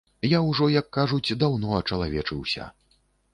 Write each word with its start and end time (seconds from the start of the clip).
Я 0.27 0.37
ўжо, 0.45 0.69
як 0.75 0.87
кажуць, 0.97 1.37
даўно 1.43 1.77
ачалавечыўся. 1.81 2.69